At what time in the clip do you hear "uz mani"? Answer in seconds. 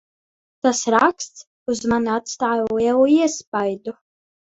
1.73-2.11